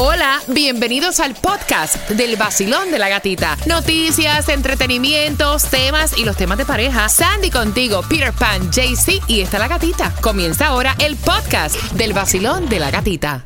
[0.00, 3.56] Hola, bienvenidos al podcast del vacilón de la gatita.
[3.66, 7.08] Noticias, entretenimientos, temas y los temas de pareja.
[7.08, 10.14] Sandy contigo, Peter Pan, JC y está la gatita.
[10.20, 13.44] Comienza ahora el podcast del vacilón de la gatita.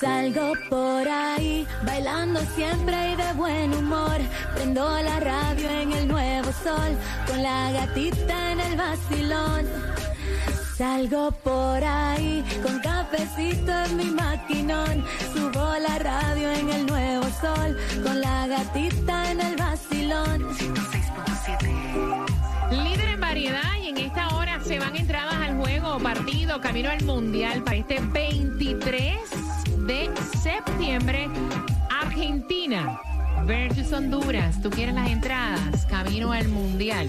[0.00, 4.18] Salgo por ahí, bailando siempre y de buen humor.
[4.54, 10.09] Prendo la radio en el nuevo sol, con la gatita en el vacilón.
[10.80, 15.04] Salgo por ahí, con cafecito en mi maquinón.
[15.34, 20.56] Subo la radio en el nuevo sol, con la gatita en el vacilón.
[22.70, 27.04] Líder en variedad y en esta hora se van entradas al juego partido camino al
[27.04, 29.18] mundial para este 23
[29.86, 30.10] de
[30.42, 31.28] septiembre.
[31.90, 32.98] Argentina
[33.44, 34.62] versus Honduras.
[34.62, 37.06] Tú quieres las entradas camino al mundial.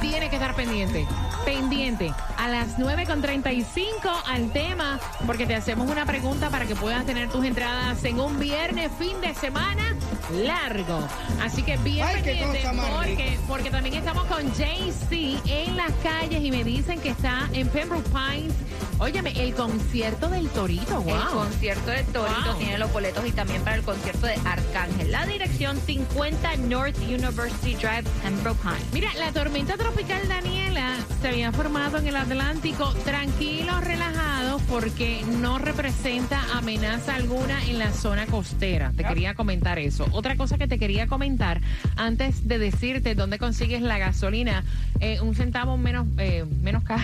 [0.00, 1.04] Tiene que estar pendiente.
[1.44, 7.28] Pendiente a las 9.35 al tema, porque te hacemos una pregunta para que puedas tener
[7.28, 9.94] tus entradas en un viernes, fin de semana
[10.32, 11.06] largo.
[11.42, 12.62] Así que bien Ay, pendiente,
[12.96, 17.68] porque, porque también estamos con JC en las calles y me dicen que está en
[17.68, 18.54] Pembroke Pines.
[18.98, 21.14] Óyeme, el concierto del Torito, wow.
[21.16, 22.58] El concierto de Torito Wow.
[22.58, 25.10] tiene los boletos y también para el concierto de Arcángel.
[25.10, 28.92] La dirección 50 North University Drive, Pembroke Pines.
[28.92, 32.92] Mira, la tormenta tropical Daniela se había formado en el Atlántico.
[33.04, 38.92] Tranquilos, relajados, porque no representa amenaza alguna en la zona costera.
[38.96, 40.06] Te quería comentar eso.
[40.12, 41.60] Otra cosa que te quería comentar
[41.96, 44.64] antes de decirte dónde consigues la gasolina,
[45.00, 47.02] eh, un centavo menos, eh, menos caro.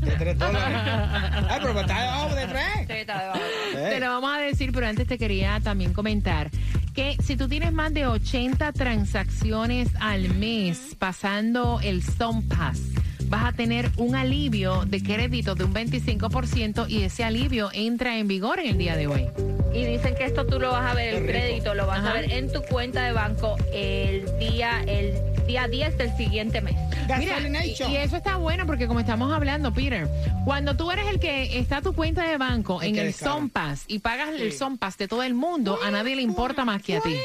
[0.00, 0.78] De tres dólares.
[1.48, 2.64] Ay, pero está debajo de tres.
[2.86, 3.40] Sí, está debajo.
[3.76, 3.88] Eh.
[3.90, 6.50] Te lo vamos a decir, pero antes te quería también comentar
[6.94, 12.80] que si tú tienes más de 80 transacciones al mes pasando el Stone Pass,
[13.26, 18.26] vas a tener un alivio de crédito de un 25% y ese alivio entra en
[18.26, 19.26] vigor en el día de hoy.
[19.72, 22.10] Y dicen que esto tú lo vas a ver, el crédito lo vas Ajá.
[22.10, 25.14] a ver en tu cuenta de banco el día, el
[25.50, 26.76] día 10 del siguiente mes.
[27.18, 30.08] Mira, y, y eso está bueno porque como estamos hablando, Peter,
[30.44, 33.12] cuando tú eres el que está tu cuenta de banco en el
[33.52, 34.46] Pass y pagas el Sí.
[34.48, 37.16] Stone Pass de todo el mundo, a nadie le importa más que a ti.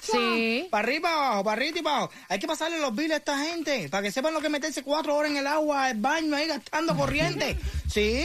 [0.00, 0.66] Sí.
[0.70, 2.10] Para arriba, para abajo, para arriba y abajo.
[2.28, 5.14] Hay que pasarle los biles a esta gente para que sepan lo que meterse cuatro
[5.16, 7.56] horas en el agua, el baño ahí gastando corriente.
[7.88, 8.24] sí.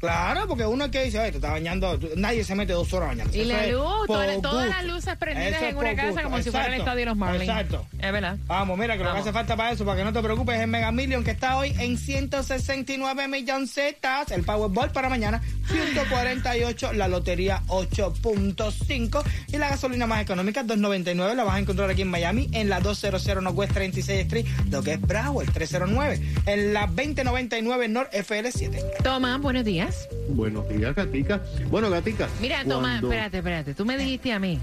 [0.00, 3.36] Claro, porque uno que dice, "Ay, te está bañando, nadie se mete dos horas bañando.
[3.36, 6.66] Y la es luz, todas, las luces prendidas es en una casa como si fuera
[6.66, 7.48] el estadio de los Marlins.
[7.48, 7.86] Exacto.
[7.98, 8.36] Es verdad.
[8.46, 10.62] Vamos, mira, que lo que hace falta para eso, para que no te preocupes, es
[10.62, 17.08] el Mega Million que está hoy en 169 milloncitas, el Powerball para mañana, 148, la
[17.08, 22.48] lotería 8.5 y la gasolina más económica 2.99 la vas a encontrar aquí en Miami
[22.52, 27.88] en la 200 Northwest 36 Street, lo que es Bravo, el 309, en la 2099
[27.88, 29.02] North FL7.
[29.02, 29.87] Toma, buenos días.
[30.30, 31.40] Buenos días, Gatica.
[31.70, 32.28] Bueno, Gatica.
[32.40, 33.74] Mira, toma, cuando- espérate, espérate.
[33.74, 34.58] Tú me dijiste a mí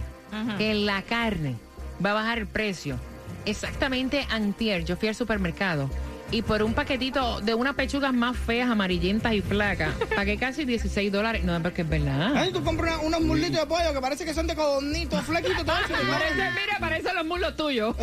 [0.58, 1.56] que la carne
[2.06, 2.98] va a bajar el precio.
[3.46, 5.90] Exactamente antier, yo fui al supermercado
[6.32, 11.12] y por un paquetito de unas pechugas más feas, amarillentas y flacas, pagué casi 16
[11.12, 11.44] dólares.
[11.44, 12.34] No, porque es verdad.
[12.36, 15.76] Ay, tú compras unos muslitos de pollo que parece que son de codornitos, flequitos, todo
[15.78, 15.94] eso.
[16.12, 17.96] Parece, mira, parecen los muslos tuyos.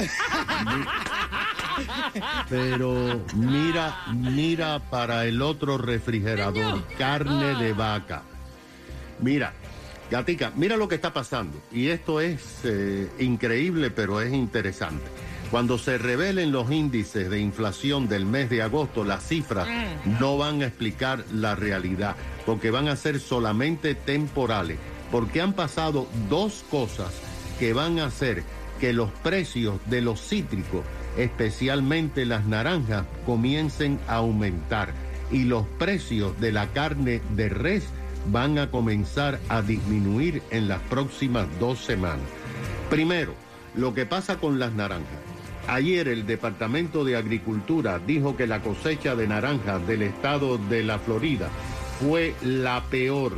[2.48, 8.22] Pero mira, mira para el otro refrigerador, carne de vaca.
[9.20, 9.52] Mira,
[10.10, 11.58] Gatica, mira lo que está pasando.
[11.72, 15.04] Y esto es eh, increíble, pero es interesante.
[15.50, 19.68] Cuando se revelen los índices de inflación del mes de agosto, las cifras
[20.20, 22.16] no van a explicar la realidad,
[22.46, 24.78] porque van a ser solamente temporales,
[25.10, 27.12] porque han pasado dos cosas
[27.58, 28.44] que van a hacer
[28.80, 30.84] que los precios de los cítricos,
[31.16, 34.92] especialmente las naranjas, comiencen a aumentar
[35.30, 37.84] y los precios de la carne de res
[38.30, 42.26] van a comenzar a disminuir en las próximas dos semanas.
[42.90, 43.34] Primero,
[43.74, 45.18] lo que pasa con las naranjas.
[45.68, 50.98] Ayer el Departamento de Agricultura dijo que la cosecha de naranjas del estado de la
[50.98, 51.48] Florida
[52.00, 53.32] fue la peor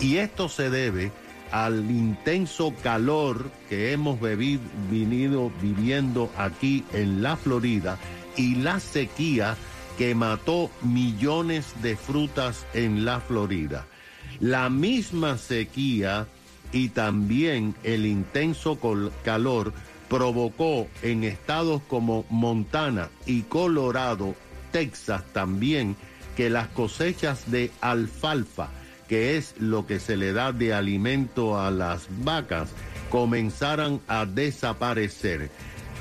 [0.00, 1.10] Y esto se debe
[1.50, 4.60] al intenso calor que hemos bebi-
[4.90, 7.98] venido viviendo aquí en la Florida
[8.36, 9.56] y la sequía
[9.96, 13.86] que mató millones de frutas en la Florida.
[14.40, 16.26] La misma sequía
[16.72, 18.78] y también el intenso
[19.24, 19.72] calor
[20.08, 24.34] provocó en estados como Montana y Colorado,
[24.72, 25.96] Texas también,
[26.36, 28.68] que las cosechas de alfalfa,
[29.08, 32.70] que es lo que se le da de alimento a las vacas,
[33.10, 35.50] comenzaran a desaparecer.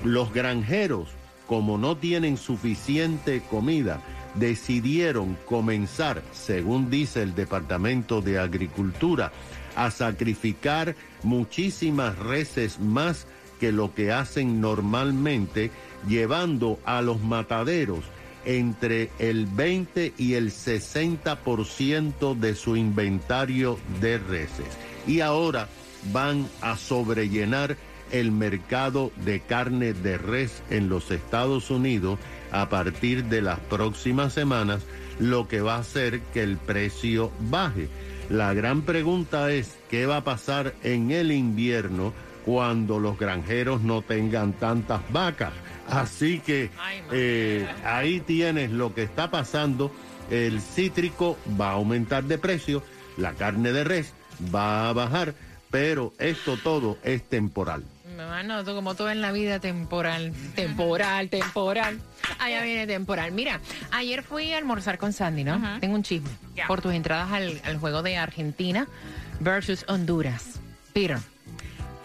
[0.03, 1.09] Los granjeros,
[1.47, 4.01] como no tienen suficiente comida,
[4.35, 9.31] decidieron comenzar, según dice el Departamento de Agricultura,
[9.75, 13.27] a sacrificar muchísimas reses más
[13.59, 15.71] que lo que hacen normalmente,
[16.07, 18.03] llevando a los mataderos
[18.45, 24.67] entre el 20 y el 60% de su inventario de reses.
[25.07, 25.67] Y ahora
[26.11, 27.77] van a sobrellenar
[28.11, 32.19] el mercado de carne de res en los Estados Unidos
[32.51, 34.83] a partir de las próximas semanas,
[35.19, 37.89] lo que va a hacer que el precio baje.
[38.29, 42.13] La gran pregunta es, ¿qué va a pasar en el invierno
[42.45, 45.51] cuando los granjeros no tengan tantas vacas?
[45.89, 46.69] Así que
[47.11, 49.91] eh, ahí tienes lo que está pasando.
[50.29, 52.83] El cítrico va a aumentar de precio,
[53.17, 54.13] la carne de res
[54.53, 55.33] va a bajar,
[55.69, 57.83] pero esto todo es temporal.
[58.17, 61.99] Hermano, como todo en la vida, temporal, temporal, temporal.
[62.39, 63.31] Allá viene temporal.
[63.33, 63.59] Mira,
[63.91, 65.79] ayer fui a almorzar con Sandy, ¿no?
[65.79, 66.29] Tengo un chisme.
[66.67, 68.87] Por tus entradas al, al, juego de Argentina
[69.41, 70.59] versus Honduras.
[70.93, 71.17] Peter,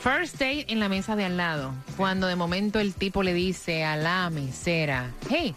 [0.01, 1.73] first date en la mesa de al lado.
[1.97, 5.55] Cuando de momento el tipo le dice a la mesera, hey,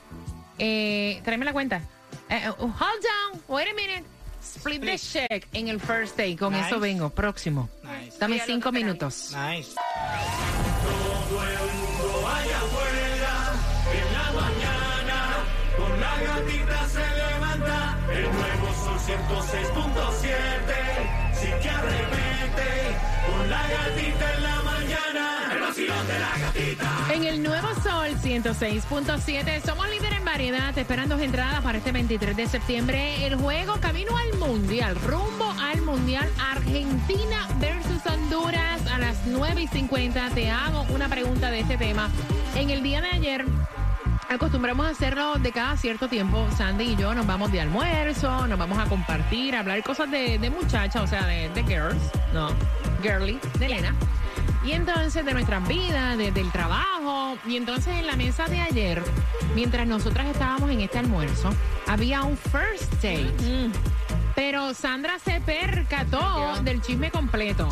[0.60, 1.82] eh, tráeme la cuenta.
[2.30, 4.04] Eh, hold down, wait a minute.
[4.44, 6.36] Split the check en el first date.
[6.38, 7.10] Con eso vengo.
[7.10, 7.70] Próximo.
[8.20, 9.34] Dame cinco minutos.
[9.34, 9.74] Nice.
[10.84, 13.54] Todo el mundo allá afuera,
[13.94, 15.18] en la mañana,
[15.78, 20.63] con la gatita se levanta, el nuevo sol 106.7,
[23.54, 27.14] la gatita en la mañana, el vacilón de la gatita.
[27.14, 32.48] En el nuevo sol 106.7, somos líderes en variedad, esperando entradas para este 23 de
[32.48, 39.62] septiembre, el juego camino al mundial, rumbo al mundial Argentina versus Honduras a las 9
[39.62, 40.30] y 50.
[40.32, 42.10] Te hago una pregunta de este tema.
[42.56, 43.46] En el día de ayer
[44.30, 46.48] acostumbramos a hacerlo de cada cierto tiempo.
[46.58, 50.40] Sandy y yo nos vamos de almuerzo, nos vamos a compartir, a hablar cosas de,
[50.40, 52.02] de muchachas, o sea, de, de girls,
[52.34, 52.50] no,
[53.04, 53.94] girly, de Elena.
[54.66, 57.38] Y entonces de nuestras vidas, de, del trabajo.
[57.46, 59.04] Y entonces en la mesa de ayer,
[59.56, 61.50] mientras nosotras estábamos en este almuerzo,
[61.86, 63.70] había un first date.
[64.36, 67.70] Pero Sandra se percató del chisme completo.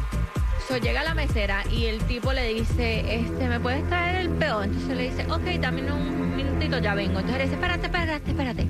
[0.67, 4.65] So, llega la mesera y el tipo le dice, este, ¿me puedes traer el peón?
[4.65, 7.19] Entonces le dice, ok, dame un minutito, ya vengo.
[7.19, 8.67] Entonces le dice, espérate, espérate, espérate.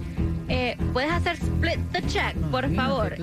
[0.54, 3.16] Eh, ¿Puedes hacer split the check, por favor?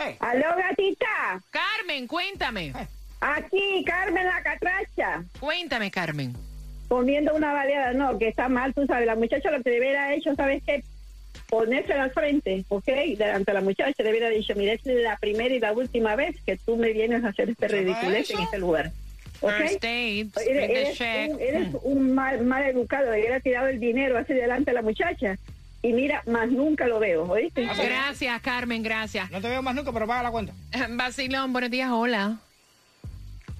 [0.05, 1.41] Hey, Aló, gatita.
[1.51, 2.73] Carmen, cuéntame.
[3.21, 5.25] Aquí, Carmen la catracha.
[5.39, 6.35] Cuéntame, Carmen.
[6.89, 7.93] Poniendo una baleada.
[7.93, 9.07] No, que está mal, tú sabes.
[9.07, 10.83] La muchacha lo que debiera hecho, ¿sabes qué?
[11.49, 12.87] Ponerse al frente, ¿ok?
[13.17, 16.37] Delante de la muchacha debiera dicho, mira, esta es la primera y la última vez
[16.45, 18.91] que tú me vienes a hacer este ¿Eso va ridiculez en este lugar.
[19.41, 19.53] ¿Ok?
[19.53, 24.19] First date, Eres, eres un, eres un mal, mal educado, le hubiera tirado el dinero
[24.19, 25.37] hacia delante a la muchacha.
[25.83, 27.65] Y mira, más nunca lo veo, ¿oíste?
[27.65, 29.31] Gracias, Carmen, gracias.
[29.33, 30.53] no te veo más nunca, pero paga la cuenta.
[30.91, 32.37] Vacilón, buenos días, hola.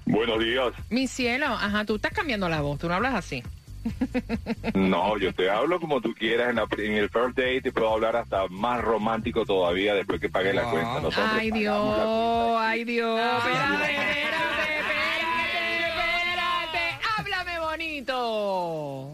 [0.05, 0.73] Buenos días.
[0.89, 3.43] Mi cielo, ajá, tú estás cambiando la voz, tú no hablas así.
[4.73, 6.49] No, yo te hablo como tú quieras.
[6.51, 10.29] En, la- en el first date te puedo hablar hasta más romántico todavía después que
[10.29, 10.71] pagué la Wow.
[10.71, 10.93] cuenta.
[11.01, 12.69] Nosotros Ay, Dios, cuenta.
[12.69, 13.19] ay, Dios.
[13.19, 16.79] Espérate, espérate, espérate, espérate.
[17.17, 19.09] Háblame bonito.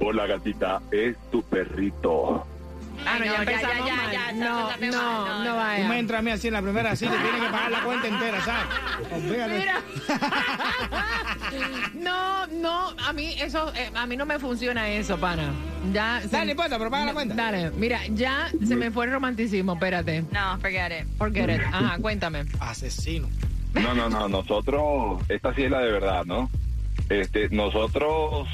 [0.00, 2.46] Hola, gatita, es tu perrito.
[3.06, 4.12] Ah, no, ya empezamos ya, ya, mal.
[4.12, 5.50] ya, No, no, no no, no.
[5.50, 5.88] Tú vaya.
[5.88, 8.08] me entras a mí así en la primera cita y tienes que pagar la cuenta
[8.08, 8.66] entera, ¿sabes?
[9.12, 9.58] Olvídate.
[9.58, 9.82] Mira.
[11.94, 15.52] No, no, a mí eso, eh, a mí no me funciona eso, pana.
[15.92, 16.20] Ya.
[16.22, 17.34] se- Dale, no importa, pero paga la cuenta.
[17.34, 20.22] Dale, mira, ya se me fue el romanticismo, espérate.
[20.30, 21.06] No, forget it.
[21.16, 21.60] Forget it.
[21.72, 22.44] Ajá, cuéntame.
[22.60, 23.28] Asesino.
[23.74, 26.50] No, no, no, nosotros, esta sí es la de verdad, ¿no?
[27.08, 28.48] Este, nosotros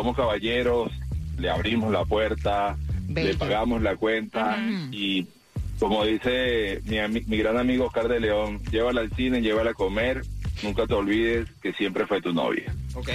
[0.00, 0.90] somos caballeros,
[1.38, 3.28] le abrimos la puerta, Bello.
[3.28, 4.56] le pagamos la cuenta
[4.90, 5.26] y
[5.78, 10.22] como dice mi, mi gran amigo Oscar de León, llévala al cine, llévala a comer,
[10.62, 12.74] nunca te olvides que siempre fue tu novia.
[12.94, 13.08] Ok.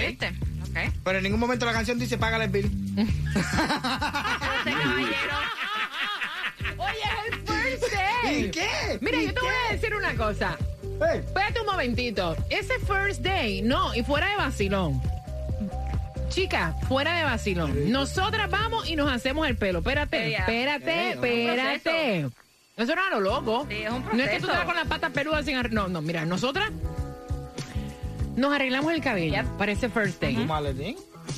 [1.04, 2.70] Pero en ningún momento la canción dice págale el bill.
[6.78, 8.44] Oye, es el first day.
[8.44, 8.98] ¿Y qué?
[9.00, 9.74] Mira, ¿Y yo te voy a qué?
[9.76, 10.56] decir una cosa.
[11.00, 12.36] Hey, Espérate un momentito.
[12.50, 15.00] Ese first day, no, y fuera de vacilón.
[16.28, 17.90] Chica, fuera de vacilón.
[17.90, 19.78] Nosotras vamos y nos hacemos el pelo.
[19.78, 22.18] Espérate, espérate, espérate.
[22.76, 23.66] Eso no es a lo loco.
[23.70, 25.82] Sí, es un No es que tú vas con las patas peludas sin arreglar.
[25.84, 26.70] No, no, mira, nosotras
[28.36, 29.46] nos arreglamos el cabello Yep.
[29.56, 30.36] para ese first day.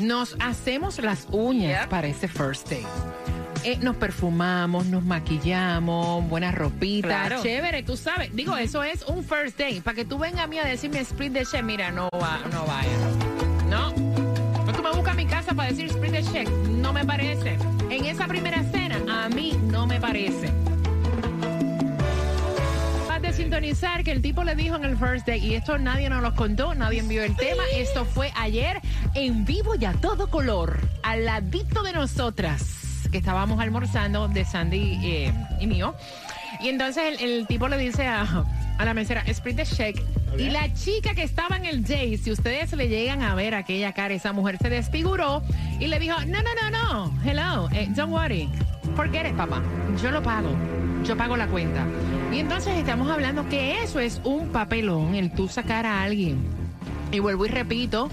[0.01, 1.91] Nos hacemos las uñas Yep.
[1.91, 2.85] para ese first day.
[3.65, 7.43] Eh, nos perfumamos, nos maquillamos, buenas ropitas, Claro.
[7.43, 8.35] chévere, tú sabes.
[8.35, 9.81] Digo, eso es un first day.
[9.81, 12.65] Para que tú vengas a mí a decirme split the check, mira, no va, no
[12.67, 12.89] vaya.
[15.59, 16.49] Para decir split the check.
[16.49, 17.59] No me parece.
[17.91, 20.51] En esa primera cena, a mí no me parece.
[23.21, 26.23] De sintonizar que el tipo le dijo en el first day, y esto nadie nos
[26.23, 28.81] lo contó, nadie envió el tema, esto fue ayer
[29.15, 35.01] en vivo y a todo color, al ladito de nosotras, que estábamos almorzando de Sandy
[35.03, 35.97] eh, y mío.
[36.61, 38.45] Y entonces el, el tipo le dice a,
[38.79, 39.97] a la mesera, split the check.
[40.39, 43.93] Y la chica que estaba en el date, si ustedes le llegan a ver aquella
[43.93, 45.43] cara, esa mujer se desfiguró
[45.81, 48.49] y le dijo, no, no, no, no, hello, eh, don't worry,
[48.95, 49.63] forget it, papá,
[50.01, 50.51] yo lo pago,
[51.05, 51.85] yo pago la cuenta.
[52.33, 56.39] Y entonces estamos hablando que eso es un papelón, el tú sacar a alguien.
[57.11, 58.09] Y vuelvo y repito,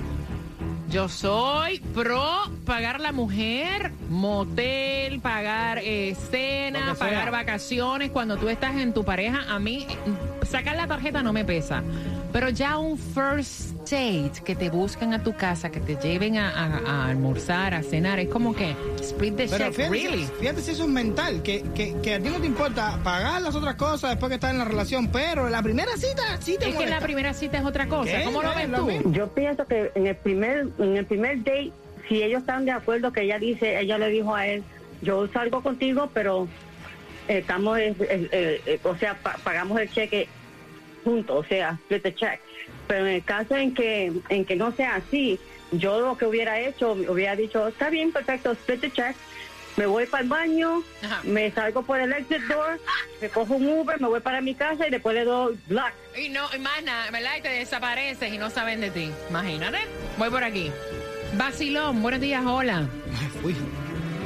[0.89, 8.11] yo soy pro pagar la mujer, motel, pagar eh, cena, pagar vacaciones.
[8.11, 9.87] Cuando tú estás en tu pareja, a mí
[10.43, 11.83] sacar la tarjeta no me pesa.
[12.35, 16.49] Pero ya un first date que te buscan a tu casa, que te lleven a,
[16.49, 20.25] a- a almorzar, a cenar, es como que split the Pero check, fíjate, really.
[20.41, 23.55] fíjate si eso es mental, que, que, que a ti no te importa pagar las
[23.55, 26.75] otras cosas después que estás en la relación, pero la primera cita sí te Es
[26.75, 28.11] que la primera cita es otra cosa.
[28.17, 28.25] ¿Qué?
[28.25, 28.85] ¿Cómo lo ves tú?
[28.85, 29.13] mismo.
[29.13, 31.71] Yo pienso que en el primer en el primer date,
[32.09, 34.61] si ellos están de acuerdo que ella dice, ella le dijo a él,
[35.01, 36.49] yo salgo contigo, pero
[37.29, 40.27] eh, estamos, eh, eh, eh, o sea, pa- pagamos el cheque
[41.05, 42.39] juntos, o sea, split the check.
[42.87, 45.39] Pero en el caso en que en que no sea así,
[45.71, 49.15] yo lo que hubiera hecho, hubiera dicho, está bien, perfecto, split the check.
[49.77, 51.19] Me voy para el baño, Ajá.
[51.25, 52.79] me salgo por el exit door,
[53.21, 55.93] me cojo un Uber, me voy para mi casa y después le doy black.
[56.17, 57.31] Y no, y más nada, ¿verdad?
[57.37, 59.11] Y te desapareces y no saben de ti.
[59.29, 59.79] Imagínate.
[60.17, 60.71] Voy por aquí.
[61.33, 62.87] Vacilón, buenos días, hola.
[63.43, 63.53] Uy,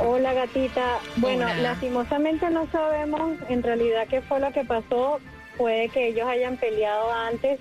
[0.01, 0.99] Hola gatita.
[1.17, 1.57] Bueno, Hola.
[1.57, 5.19] lastimosamente no sabemos en realidad qué fue lo que pasó.
[5.59, 7.59] Puede que ellos hayan peleado antes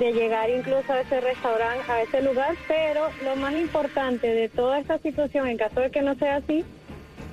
[0.00, 4.80] de llegar incluso a ese restaurante, a ese lugar, pero lo más importante de toda
[4.80, 6.64] esta situación, en caso de que no sea así,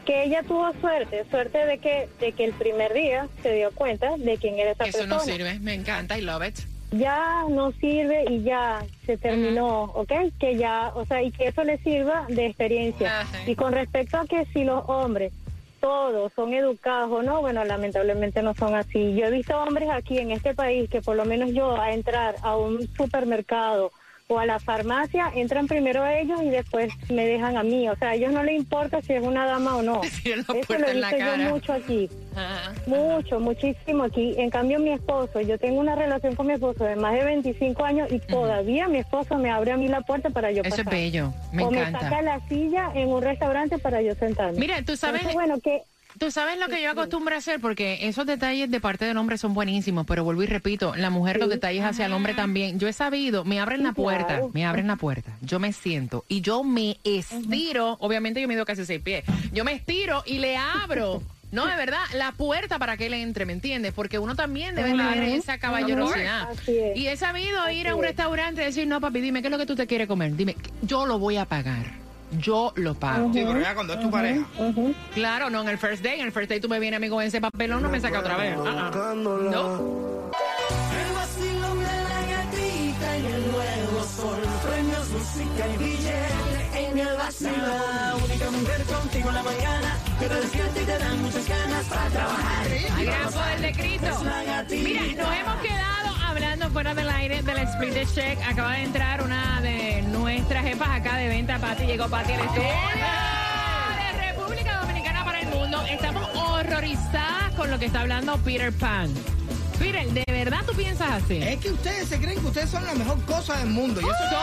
[0.05, 4.15] que ella tuvo suerte, suerte de que, de que el primer día se dio cuenta
[4.17, 5.15] de quién era esa Eso persona.
[5.15, 6.59] no sirve, me encanta, I love it.
[6.91, 10.11] ya no sirve y ya se terminó, ¿ok?
[10.39, 13.25] Que ya, o sea, y que eso le sirva de experiencia.
[13.47, 15.33] Y con respecto a que si los hombres
[15.79, 19.15] todos son educados o no, bueno, lamentablemente no son así.
[19.15, 22.35] Yo he visto hombres aquí en este país que por lo menos yo a entrar
[22.41, 23.91] a un supermercado
[24.31, 27.89] o a la farmacia, entran primero ellos y después me dejan a mí.
[27.89, 30.01] O sea, a ellos no les importa si es una dama o no.
[30.23, 32.07] Eso lo he visto yo mucho aquí.
[32.35, 32.71] Ajá.
[32.85, 34.35] Mucho, muchísimo aquí.
[34.37, 37.83] En cambio, mi esposo, yo tengo una relación con mi esposo de más de 25
[37.83, 40.83] años y todavía mi esposo me abre a mí la puerta para yo Eso es
[40.83, 40.93] pasar.
[40.93, 41.99] bello, me o me encanta.
[42.01, 44.59] saca la silla en un restaurante para yo sentarme.
[44.59, 45.81] Mira, tú sabes- Entonces, bueno, que
[46.19, 49.37] Tú sabes lo que yo acostumbro a hacer, porque esos detalles de parte del hombre
[49.37, 52.77] son buenísimos, pero vuelvo y repito, la mujer los detalles hacia el hombre también.
[52.77, 56.41] Yo he sabido, me abren la puerta, me abren la puerta, yo me siento y
[56.41, 59.23] yo me estiro, obviamente yo mido casi seis pies,
[59.53, 61.23] yo me estiro y le abro.
[61.51, 63.91] No, de verdad, la puerta para que él entre, ¿me entiendes?
[63.93, 65.13] Porque uno también debe Claro.
[65.13, 66.51] tener esa caballerosidad.
[66.67, 66.95] Es.
[66.95, 68.09] Y he sabido ir a un es.
[68.09, 70.35] restaurante y decir, no, papi, dime, ¿qué es lo que tú te quieres comer?
[70.35, 71.98] Dime, yo lo voy a pagar.
[72.31, 73.31] Yo lo pago.
[73.33, 74.45] Sí, pero ya cuando es tu pareja.
[75.13, 76.19] Claro, no en el first day.
[76.19, 78.19] En el first day tú me vienes a mí con ese papelón, no me saca
[78.19, 78.55] otra vez.
[78.65, 79.13] Ah, ah.
[79.15, 80.29] No.
[80.99, 84.39] El vacilón de la gatita en el nuevo sol.
[84.69, 87.55] Premios, música y billete en el vacilón.
[87.61, 91.85] La única mujer contigo en la mañana que te despierta y te dan muchas ganas
[91.85, 92.67] para trabajar.
[92.95, 94.23] Ay, gran poder de Cristo.
[94.69, 98.39] Mira, nos hemos quedado hablando fuera del aire del split de check.
[98.47, 101.85] Acaba de entrar una de nuestras jefas acá de venta, Pati.
[101.85, 102.69] Llegó Pati al estudio.
[103.97, 105.83] De República Dominicana para el mundo.
[105.89, 109.11] Estamos horrorizadas con lo que está hablando Peter Pan.
[109.79, 111.37] Peter, ¿de verdad tú piensas así?
[111.41, 114.01] Es que ustedes se creen que ustedes son la mejor cosa del mundo.
[114.01, 114.39] Y eso no